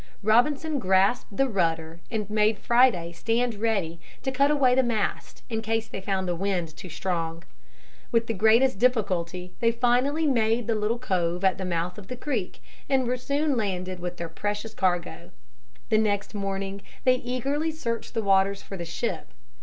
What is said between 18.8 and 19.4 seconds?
ship.